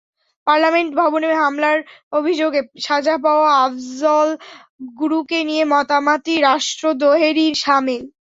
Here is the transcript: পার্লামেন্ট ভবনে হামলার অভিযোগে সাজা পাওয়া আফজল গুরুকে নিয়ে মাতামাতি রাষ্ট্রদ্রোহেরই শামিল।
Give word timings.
পার্লামেন্ট 0.47 0.91
ভবনে 0.99 1.29
হামলার 1.41 1.77
অভিযোগে 2.19 2.61
সাজা 2.85 3.15
পাওয়া 3.25 3.49
আফজল 3.65 4.29
গুরুকে 4.99 5.39
নিয়ে 5.49 5.63
মাতামাতি 5.73 6.33
রাষ্ট্রদ্রোহেরই 6.47 7.47
শামিল। 7.63 8.03